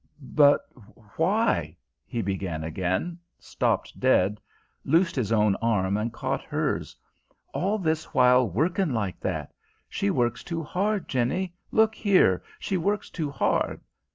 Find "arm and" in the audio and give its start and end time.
5.57-6.11